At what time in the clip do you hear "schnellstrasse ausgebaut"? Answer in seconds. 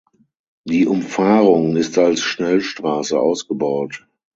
2.21-4.07